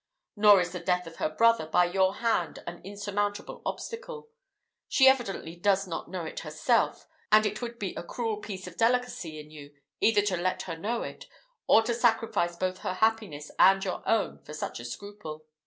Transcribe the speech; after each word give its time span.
Nor 0.35 0.59
is 0.61 0.71
the 0.71 0.79
death 0.79 1.05
of 1.05 1.17
her 1.17 1.29
brother 1.29 1.67
by 1.67 1.85
your 1.85 2.15
hand 2.15 2.63
an 2.65 2.81
insurmountable 2.83 3.61
obstacle. 3.67 4.29
She 4.87 5.07
evidently 5.07 5.55
does 5.55 5.85
not 5.85 6.09
know 6.09 6.25
it 6.25 6.39
herself; 6.39 7.05
and 7.31 7.45
it 7.45 7.61
would 7.61 7.77
be 7.77 7.93
a 7.93 8.01
cruel 8.01 8.37
piece 8.37 8.65
of 8.65 8.77
delicacy 8.77 9.39
in 9.39 9.51
you 9.51 9.75
either 9.99 10.23
to 10.23 10.37
let 10.37 10.63
her 10.63 10.75
know 10.75 11.03
it, 11.03 11.25
or 11.67 11.83
to 11.83 11.93
sacrifice 11.93 12.55
both 12.55 12.79
her 12.79 12.93
happiness 12.95 13.51
and 13.59 13.85
your 13.85 14.01
own 14.09 14.39
for 14.43 14.53
such 14.55 14.79
a 14.79 14.85
scruple." 14.85 15.45